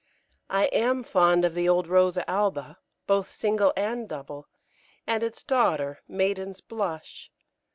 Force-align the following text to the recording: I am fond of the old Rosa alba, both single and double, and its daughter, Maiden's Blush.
I 0.49 0.65
am 0.71 1.03
fond 1.03 1.45
of 1.45 1.53
the 1.53 1.69
old 1.69 1.85
Rosa 1.85 2.27
alba, 2.27 2.79
both 3.05 3.29
single 3.31 3.71
and 3.77 4.09
double, 4.09 4.47
and 5.05 5.21
its 5.21 5.43
daughter, 5.43 5.99
Maiden's 6.07 6.59
Blush. 6.59 7.29